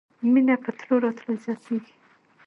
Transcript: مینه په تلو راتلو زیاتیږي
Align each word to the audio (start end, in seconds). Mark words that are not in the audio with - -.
مینه 0.31 0.55
په 0.63 0.69
تلو 0.77 0.95
راتلو 1.03 1.33
زیاتیږي 1.43 1.93